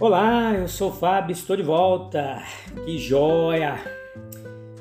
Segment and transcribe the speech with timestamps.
[0.00, 2.42] Olá, eu sou o Fábio, estou de volta.
[2.86, 3.78] Que joia!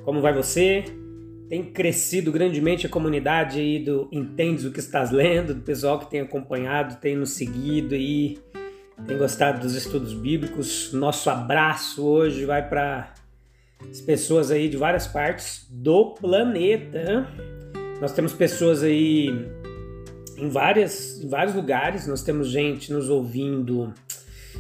[0.06, 0.86] Como vai você?
[1.50, 6.10] Tem crescido grandemente a comunidade aí do Entendes o que estás lendo, do pessoal que
[6.10, 8.40] tem acompanhado, tem nos seguido aí,
[9.06, 10.94] tem gostado dos estudos bíblicos.
[10.94, 13.14] Nosso abraço hoje vai para
[13.92, 17.28] as pessoas aí de várias partes do planeta.
[18.00, 19.28] Nós temos pessoas aí
[20.38, 23.94] em, várias, em vários lugares, nós temos gente nos ouvindo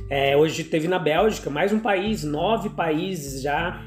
[0.09, 3.83] é, hoje teve na Bélgica, mais um país, nove países já.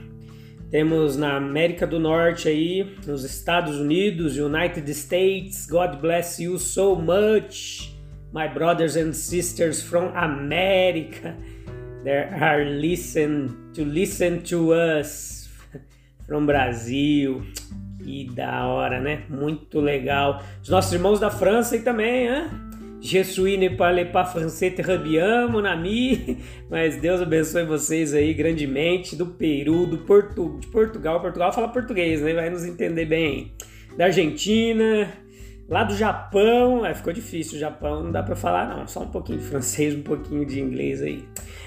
[0.70, 5.66] Temos na América do Norte aí, nos Estados Unidos, United States.
[5.66, 7.94] God bless you so much,
[8.32, 11.36] my brothers and sisters from America.
[12.04, 15.50] There are listen to listen to us
[16.26, 17.42] from Brasil.
[18.02, 19.24] Que da hora, né?
[19.28, 20.42] Muito legal.
[20.62, 22.71] Os nossos irmãos da França aí também, hein?
[23.04, 25.64] Je suis ne parle pas français très bien, mon.
[26.70, 29.16] Mas Deus abençoe vocês aí grandemente.
[29.16, 31.20] Do Peru, do Porto, de Portugal.
[31.20, 32.32] Portugal fala português, né?
[32.32, 33.54] Vai nos entender bem.
[33.98, 35.12] Da Argentina,
[35.68, 36.86] lá do Japão.
[36.86, 38.86] É, ficou difícil o Japão, não dá para falar não.
[38.86, 41.24] Só um pouquinho de francês, um pouquinho de inglês aí.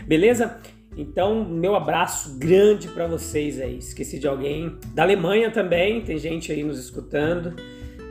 [0.08, 0.58] Beleza?
[0.95, 3.78] Então, meu abraço grande para vocês aí.
[3.78, 4.78] Esqueci de alguém.
[4.94, 7.53] Da Alemanha também, tem gente aí nos escutando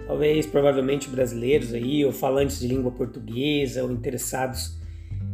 [0.06, 4.78] talvez provavelmente brasileiros aí, ou falantes de língua portuguesa, ou interessados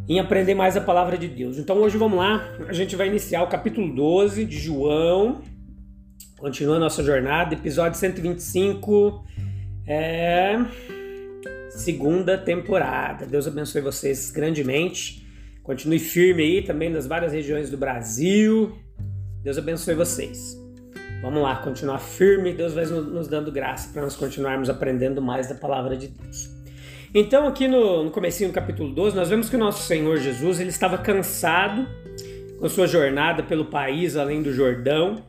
[0.08, 1.58] em aprender mais a palavra de Deus.
[1.58, 5.42] Então hoje vamos lá, a gente vai iniciar o capítulo 12 de João,
[6.38, 9.24] continua a nossa jornada, episódio 125,
[9.86, 10.56] é...
[11.70, 13.26] segunda temporada.
[13.26, 15.26] Deus abençoe vocês grandemente.
[15.62, 18.72] Continue firme aí também nas várias regiões do Brasil.
[19.42, 20.58] Deus abençoe vocês.
[21.22, 25.54] Vamos lá, continuar firme, Deus vai nos dando graça para nós continuarmos aprendendo mais da
[25.54, 26.48] palavra de Deus.
[27.14, 30.60] Então, aqui no, no comecinho do capítulo 12, nós vemos que o nosso Senhor Jesus
[30.60, 31.86] ele estava cansado
[32.58, 35.22] com sua jornada pelo país além do Jordão,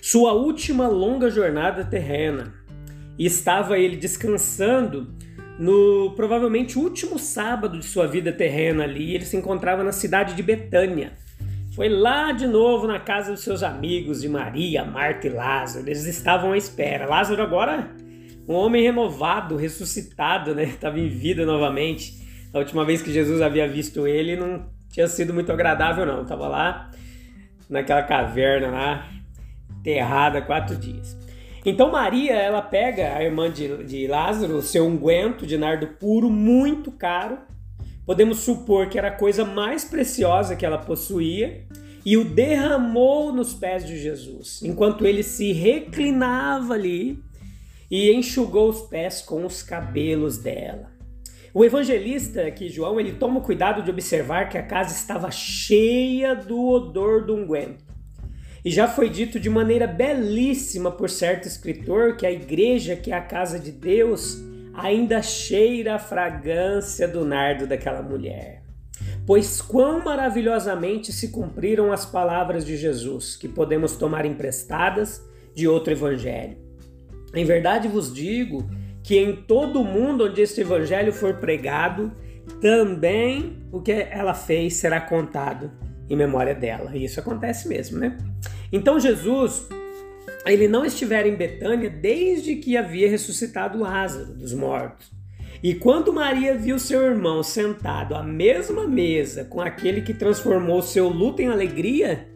[0.00, 2.52] sua última longa jornada terrena.
[3.16, 5.14] E estava ele descansando
[5.60, 9.14] no provavelmente último sábado de sua vida terrena ali.
[9.14, 11.21] Ele se encontrava na cidade de Betânia
[11.74, 15.88] foi lá de novo na casa dos seus amigos de Maria, Marta e Lázaro.
[15.88, 17.06] Eles estavam à espera.
[17.06, 17.90] Lázaro agora
[18.48, 20.64] um homem renovado, ressuscitado, né?
[20.64, 22.20] Estava em vida novamente.
[22.52, 26.22] A última vez que Jesus havia visto ele não tinha sido muito agradável, não.
[26.22, 26.90] Estava lá
[27.70, 29.08] naquela caverna lá,
[29.78, 31.16] enterrada quatro dias.
[31.64, 36.90] Então Maria, ela pega a irmã de, de Lázaro, seu unguento de nardo puro, muito
[36.90, 37.38] caro,
[38.04, 41.64] podemos supor que era a coisa mais preciosa que ela possuía,
[42.04, 47.22] e o derramou nos pés de Jesus, enquanto ele se reclinava ali
[47.90, 50.90] e enxugou os pés com os cabelos dela.
[51.54, 56.34] O evangelista aqui, João, ele toma o cuidado de observar que a casa estava cheia
[56.34, 57.84] do odor do unguento.
[58.64, 63.14] E já foi dito de maneira belíssima por certo escritor que a igreja, que é
[63.14, 64.42] a casa de Deus,
[64.74, 68.62] ainda cheira a fragrância do nardo daquela mulher.
[69.26, 75.24] Pois quão maravilhosamente se cumpriram as palavras de Jesus, que podemos tomar emprestadas
[75.54, 76.56] de outro evangelho.
[77.34, 78.68] Em verdade vos digo
[79.02, 82.12] que em todo o mundo onde este evangelho for pregado,
[82.60, 85.70] também o que ela fez será contado
[86.08, 86.90] em memória dela.
[86.94, 88.16] E isso acontece mesmo, né?
[88.72, 89.68] Então Jesus
[90.44, 95.10] ele não estivera em Betânia desde que havia ressuscitado Lázaro dos mortos.
[95.62, 101.08] E quando Maria viu seu irmão sentado à mesma mesa com aquele que transformou seu
[101.08, 102.28] luto em alegria,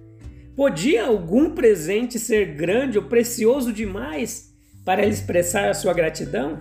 [0.54, 4.54] podia algum presente ser grande ou precioso demais
[4.84, 6.56] para ela expressar a sua gratidão?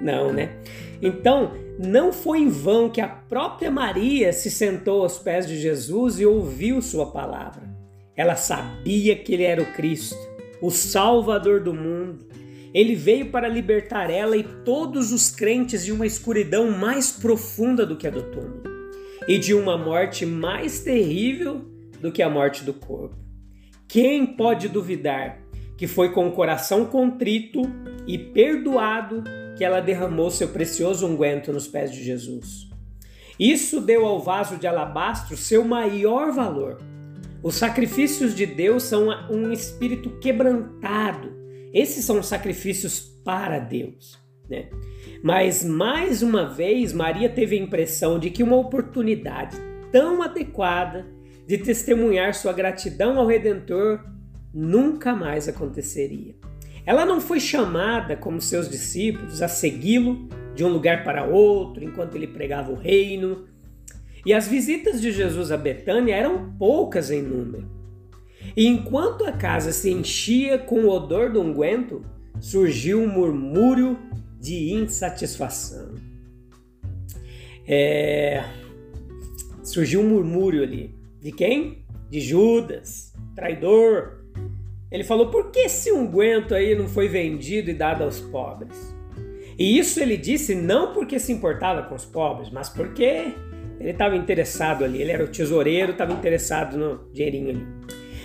[0.00, 0.56] Não, né?
[1.02, 6.18] Então, não foi em vão que a própria Maria se sentou aos pés de Jesus
[6.18, 7.62] e ouviu sua palavra.
[8.16, 10.16] Ela sabia que ele era o Cristo
[10.60, 12.26] o Salvador do mundo.
[12.72, 17.96] Ele veio para libertar ela e todos os crentes de uma escuridão mais profunda do
[17.96, 18.62] que a do túmulo
[19.26, 21.64] e de uma morte mais terrível
[22.00, 23.16] do que a morte do corpo.
[23.88, 27.62] Quem pode duvidar que foi com o coração contrito
[28.06, 29.22] e perdoado
[29.56, 32.68] que ela derramou seu precioso unguento nos pés de Jesus.
[33.38, 36.78] Isso deu ao vaso de alabastro seu maior valor.
[37.46, 41.32] Os sacrifícios de Deus são um espírito quebrantado.
[41.72, 44.18] Esses são sacrifícios para Deus.
[44.50, 44.68] Né?
[45.22, 49.56] Mas mais uma vez, Maria teve a impressão de que uma oportunidade
[49.92, 51.06] tão adequada
[51.46, 54.04] de testemunhar sua gratidão ao Redentor
[54.52, 56.34] nunca mais aconteceria.
[56.84, 62.16] Ela não foi chamada, como seus discípulos, a segui-lo de um lugar para outro enquanto
[62.16, 63.46] ele pregava o reino.
[64.26, 67.70] E as visitas de Jesus a Betânia eram poucas em número.
[68.56, 72.04] E enquanto a casa se enchia com o odor do unguento,
[72.40, 73.96] surgiu um murmúrio
[74.40, 75.94] de insatisfação.
[77.64, 78.42] É...
[79.62, 80.92] Surgiu um murmúrio ali.
[81.20, 81.84] De quem?
[82.10, 84.24] De Judas, traidor.
[84.90, 88.92] Ele falou: por que esse unguento aí não foi vendido e dado aos pobres?
[89.56, 93.32] E isso ele disse não porque se importava com os pobres, mas porque
[93.78, 95.00] ele estava interessado ali.
[95.00, 97.66] Ele era o tesoureiro, estava interessado no dinheirinho ali.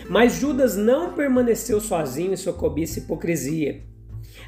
[0.10, 3.84] Mas Judas não permaneceu sozinho em sua cobiça e hipocrisia.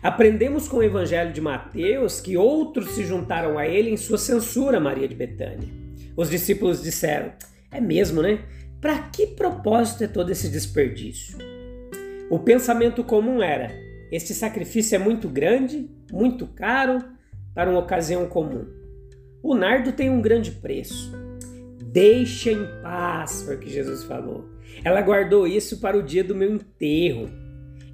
[0.02, 4.80] Aprendemos com o Evangelho de Mateus que outros se juntaram a ele em sua censura,
[4.80, 5.70] Maria de Betânia.
[6.18, 7.32] Os discípulos disseram:
[7.72, 8.40] É mesmo, né?
[8.82, 11.38] Para que propósito é todo esse desperdício?
[12.30, 13.72] O pensamento comum era:
[14.12, 17.00] este sacrifício é muito grande, muito caro
[17.56, 18.83] para uma ocasião comum.
[19.44, 21.12] O nardo tem um grande preço.
[21.84, 24.46] Deixa em paz, foi o que Jesus falou.
[24.86, 27.30] Ela guardou isso para o dia do meu enterro.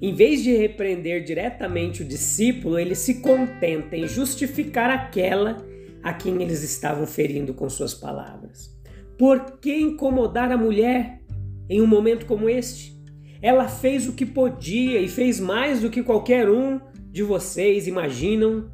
[0.00, 5.56] Em vez de repreender diretamente o discípulo, ele se contenta em justificar aquela
[6.04, 8.70] a quem eles estavam ferindo com suas palavras.
[9.18, 11.20] Por que incomodar a mulher
[11.68, 12.96] em um momento como este?
[13.42, 16.80] Ela fez o que podia e fez mais do que qualquer um
[17.10, 18.70] de vocês imaginam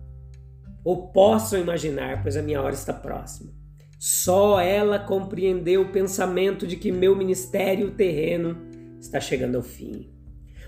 [0.86, 3.52] ou possam imaginar, pois a minha hora está próxima.
[3.98, 8.56] Só ela compreendeu o pensamento de que meu ministério terreno
[9.00, 10.14] está chegando ao fim.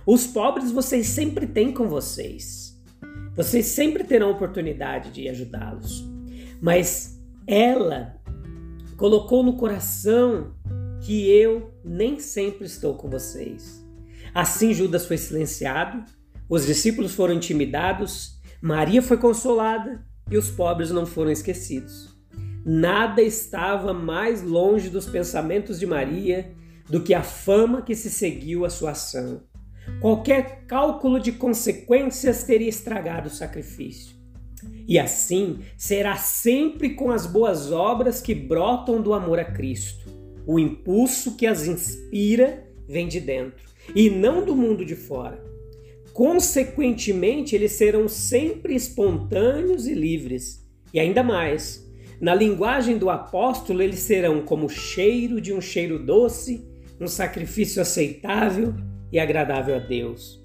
[0.04, 2.76] Os pobres vocês sempre têm com vocês.
[3.36, 6.04] Vocês sempre terão oportunidade de ajudá-los.
[6.60, 8.20] Mas ela
[8.96, 10.52] colocou no coração
[11.00, 13.86] que eu nem sempre estou com vocês.
[14.34, 16.04] Assim Judas foi silenciado,
[16.48, 22.16] os discípulos foram intimidados, Maria foi consolada e os pobres não foram esquecidos.
[22.64, 26.52] Nada estava mais longe dos pensamentos de Maria
[26.88, 29.42] do que a fama que se seguiu à sua ação.
[30.00, 34.16] Qualquer cálculo de consequências teria estragado o sacrifício.
[34.86, 40.06] E assim será sempre com as boas obras que brotam do amor a Cristo.
[40.46, 45.42] O impulso que as inspira vem de dentro e não do mundo de fora.
[46.18, 50.68] Consequentemente, eles serão sempre espontâneos e livres.
[50.92, 51.88] E ainda mais,
[52.20, 56.68] na linguagem do apóstolo, eles serão como cheiro de um cheiro doce,
[57.00, 58.74] um sacrifício aceitável
[59.12, 60.42] e agradável a Deus.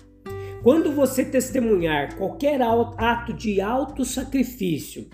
[0.62, 5.10] Quando você testemunhar qualquer ato de alto sacrifício,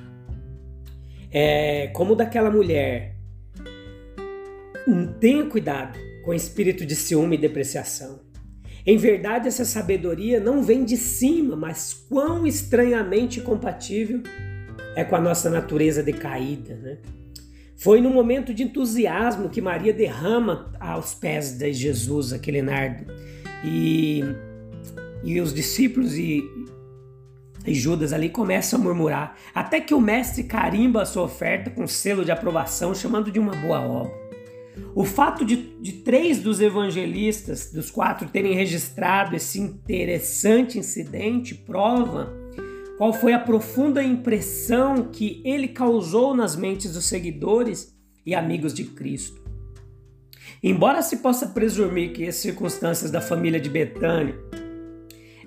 [1.31, 3.15] é, como daquela mulher,
[5.21, 8.27] tenha cuidado com o espírito de ciúme e depreciação.
[8.85, 14.21] Em verdade, essa sabedoria não vem de cima, mas quão estranhamente compatível
[14.95, 16.97] é com a nossa natureza decaída, né?
[17.75, 23.05] Foi no momento de entusiasmo que Maria derrama aos pés de Jesus aquele nardo
[23.63, 24.21] e,
[25.23, 26.43] e os discípulos e,
[27.65, 31.87] e Judas ali começam a murmurar, até que o mestre carimba a sua oferta com
[31.87, 34.28] selo de aprovação, chamando de uma boa obra.
[34.95, 42.33] O fato de, de, três dos evangelistas, dos quatro, terem registrado esse interessante incidente prova
[42.97, 47.95] qual foi a profunda impressão que ele causou nas mentes dos seguidores
[48.25, 49.41] e amigos de Cristo.
[50.61, 54.35] Embora se possa presumir que as circunstâncias da família de Betânia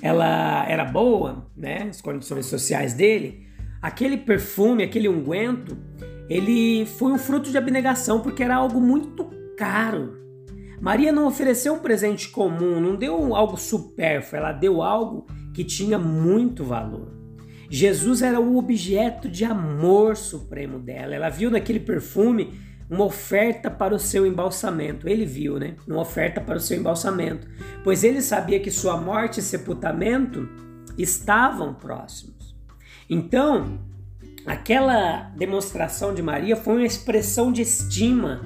[0.02, 3.46] ela era boa, né, as condições sociais dele,
[3.80, 5.78] aquele perfume, aquele unguento,
[6.28, 9.24] ele foi um fruto de abnegação porque era algo muito
[9.56, 10.20] caro.
[10.80, 15.98] Maria não ofereceu um presente comum, não deu algo supérfluo, ela deu algo que tinha
[15.98, 17.12] muito valor.
[17.70, 21.14] Jesus era o objeto de amor supremo dela.
[21.14, 22.52] Ela viu naquele perfume
[22.90, 25.08] uma oferta para o seu embalsamento.
[25.08, 25.76] Ele viu, né?
[25.88, 27.48] Uma oferta para o seu embalsamento,
[27.82, 30.46] pois ele sabia que sua morte e sepultamento
[30.98, 32.54] estavam próximos.
[33.08, 33.78] Então,
[34.46, 38.42] aquela demonstração de Maria foi uma expressão de estima,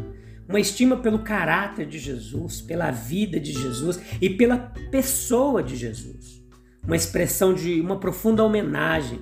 [0.48, 4.56] uma estima pelo caráter de Jesus, pela vida de Jesus e pela
[4.90, 6.36] pessoa de Jesus.
[6.86, 9.20] uma expressão de uma profunda homenagem.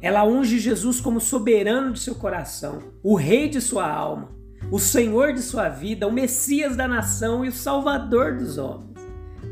[0.00, 4.30] Ela unge Jesus como soberano de seu coração, o rei de sua alma,
[4.70, 8.98] o senhor de sua vida, o Messias da nação e o salvador dos homens.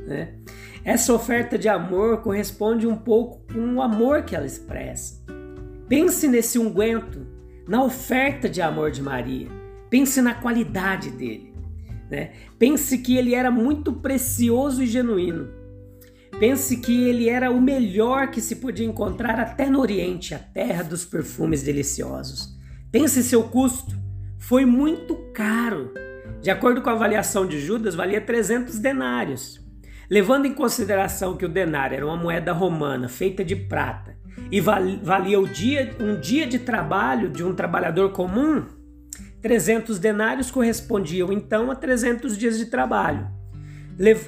[0.06, 0.34] Né?
[0.84, 5.19] Essa oferta de amor corresponde um pouco com o amor que ela expressa.
[5.90, 7.26] Pense nesse unguento,
[7.66, 9.48] na oferta de amor de Maria.
[9.90, 11.52] Pense na qualidade dele.
[12.08, 12.30] Né?
[12.56, 15.48] Pense que ele era muito precioso e genuíno.
[16.38, 20.84] Pense que ele era o melhor que se podia encontrar até no Oriente, a terra
[20.84, 22.56] dos perfumes deliciosos.
[22.92, 23.92] Pense seu custo.
[24.38, 25.92] Foi muito caro.
[26.40, 29.60] De acordo com a avaliação de Judas, valia 300 denários.
[30.10, 34.16] Levando em consideração que o denário era uma moeda romana feita de prata
[34.50, 38.66] e valia dia, um dia de trabalho de um trabalhador comum,
[39.40, 43.28] 300 denários correspondiam então a 300 dias de trabalho.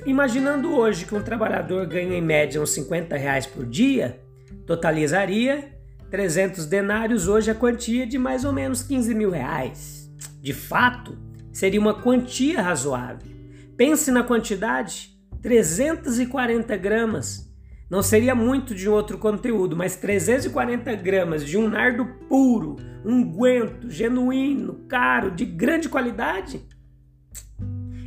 [0.07, 4.21] Imaginando hoje que um trabalhador ganha em média uns 50 reais por dia,
[4.65, 5.69] totalizaria
[6.13, 10.09] 300 denários hoje a quantia de mais ou menos 15 mil reais.
[10.41, 11.19] De fato,
[11.53, 13.33] seria uma quantia razoável.
[13.77, 15.12] Pense na quantidade
[15.43, 17.53] 340 gramas.
[17.91, 24.87] Não seria muito de outro conteúdo, mas 340 gramas de um nardo puro, unguento, genuíno,
[24.89, 26.67] caro, de grande qualidade.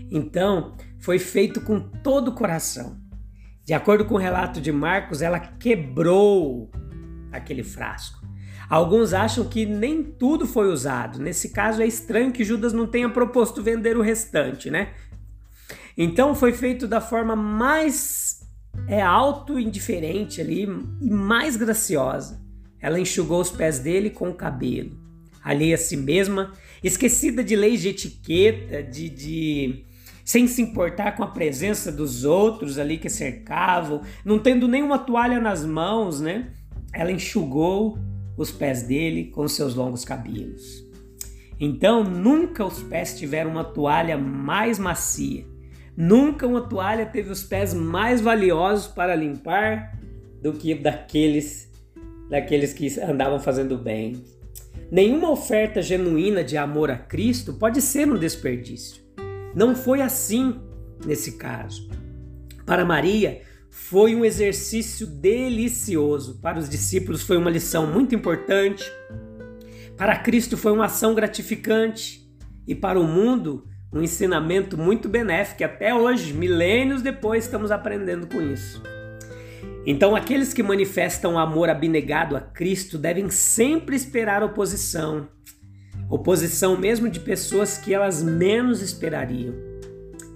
[0.09, 2.97] Então, foi feito com todo o coração.
[3.63, 6.71] De acordo com o relato de Marcos, ela quebrou
[7.31, 8.25] aquele frasco.
[8.69, 11.19] Alguns acham que nem tudo foi usado.
[11.19, 14.93] Nesse caso, é estranho que Judas não tenha proposto vender o restante, né?
[15.97, 18.43] Então foi feito da forma mais
[18.87, 20.67] é auto indiferente ali
[21.01, 22.43] e mais graciosa.
[22.79, 24.91] Ela enxugou os pés dele com o cabelo,
[25.41, 26.51] alheia a si mesma,
[26.83, 29.85] esquecida de leis de etiqueta, de, de
[30.23, 35.39] sem se importar com a presença dos outros ali que cercavam, não tendo nenhuma toalha
[35.39, 36.51] nas mãos, né?
[36.93, 37.97] Ela enxugou
[38.37, 40.85] os pés dele com seus longos cabelos.
[41.59, 45.54] Então, nunca os pés tiveram uma toalha mais macia
[45.95, 49.97] Nunca uma toalha teve os pés mais valiosos para limpar
[50.41, 51.71] do que daqueles
[52.29, 54.23] daqueles que andavam fazendo bem.
[54.91, 59.03] Nenhuma oferta genuína de amor a Cristo pode ser um desperdício.
[59.55, 60.59] Não foi assim
[61.05, 61.89] nesse caso.
[62.65, 66.39] Para Maria, foi um exercício delicioso.
[66.41, 68.83] Para os discípulos, foi uma lição muito importante.
[69.97, 72.25] Para Cristo, foi uma ação gratificante.
[72.67, 78.27] E para o mundo, um ensinamento muito benéfico, e até hoje, milênios depois, estamos aprendendo
[78.27, 78.83] com isso.
[79.85, 85.29] Então, aqueles que manifestam amor abnegado a Cristo devem sempre esperar oposição,
[86.09, 89.53] oposição mesmo de pessoas que elas menos esperariam.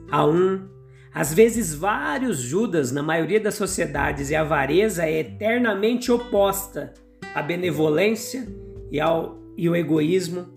[0.10, 0.70] Há um,
[1.14, 6.94] às vezes vários Judas na maioria das sociedades, e a avareza é eternamente oposta
[7.36, 8.48] à benevolência
[8.90, 10.48] e ao e o egoísmo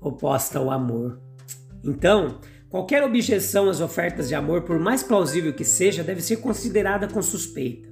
[0.00, 1.21] oposta ao amor.
[1.84, 7.08] Então, qualquer objeção às ofertas de amor, por mais plausível que seja, deve ser considerada
[7.08, 7.90] com suspeita.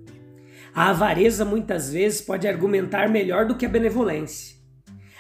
[0.72, 4.56] A avareza muitas vezes pode argumentar melhor do que a benevolência.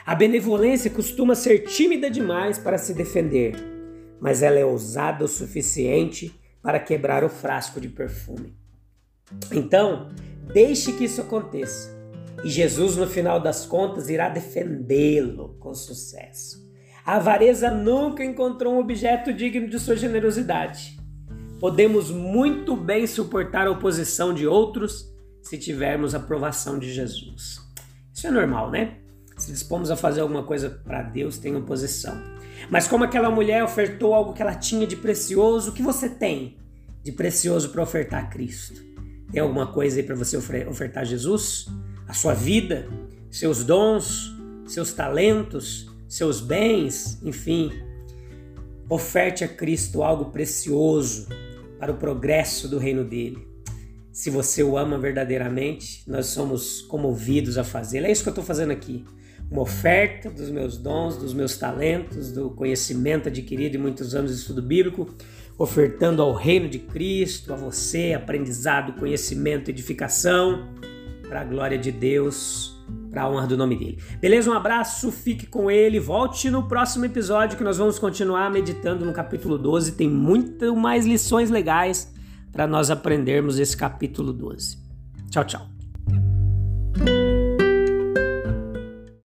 [0.06, 3.54] A benevolência costuma ser tímida demais para se defender,
[4.20, 8.56] mas ela é ousada o suficiente para quebrar o frasco de perfume.
[9.52, 10.08] Então,
[10.52, 11.98] deixe que isso aconteça.
[12.44, 16.69] E Jesus, no final das contas, irá defendê-lo com sucesso.
[17.04, 20.98] A avareza nunca encontrou um objeto digno de sua generosidade.
[21.58, 25.10] Podemos muito bem suportar a oposição de outros
[25.42, 27.60] se tivermos a aprovação de Jesus.
[28.14, 28.98] Isso é normal, né?
[29.36, 32.14] Se dispomos a fazer alguma coisa para Deus, tem oposição.
[32.68, 36.58] Mas como aquela mulher ofertou algo que ela tinha de precioso, o que você tem
[37.02, 38.82] de precioso para ofertar a Cristo?
[39.32, 41.66] Tem alguma coisa aí para você ofertar a Jesus?
[42.06, 42.86] A sua vida,
[43.30, 44.34] seus dons,
[44.66, 47.70] seus talentos, seus bens, enfim.
[48.88, 51.28] Oferte a Cristo algo precioso
[51.78, 53.48] para o progresso do reino dele.
[54.12, 58.06] Se você o ama verdadeiramente, nós somos comovidos a fazê-lo.
[58.06, 59.04] É isso que eu estou fazendo aqui.
[59.48, 64.38] Uma oferta dos meus dons, dos meus talentos, do conhecimento adquirido em muitos anos de
[64.38, 65.14] estudo bíblico,
[65.56, 70.68] ofertando ao reino de Cristo, a você, aprendizado, conhecimento, edificação,
[71.30, 72.76] para a glória de Deus
[73.08, 74.02] para a honra do nome dele.
[74.20, 74.50] Beleza?
[74.50, 79.12] Um abraço, fique com ele, volte no próximo episódio que nós vamos continuar meditando no
[79.12, 79.92] capítulo 12.
[79.92, 82.12] Tem muito mais lições legais
[82.50, 84.76] para nós aprendermos esse capítulo 12.
[85.30, 85.69] Tchau, tchau.